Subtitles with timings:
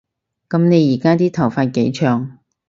[0.49, 2.39] 噉你而家啲頭髮幾長